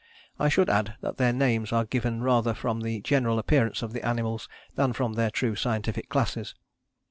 [0.39, 4.03] I should add that their names are given rather from the general appearance of the
[4.03, 6.55] animals than from their true scientific classes.